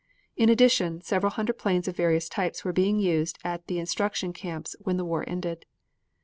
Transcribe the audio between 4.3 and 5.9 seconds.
camps when the war ended.